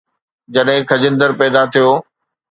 جڏهن 0.53 0.81
خجندر 0.89 1.29
پيدا 1.39 1.61
ٿيو 1.71 1.89